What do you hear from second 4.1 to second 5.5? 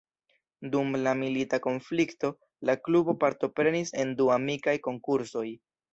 du amikaj konkursoj.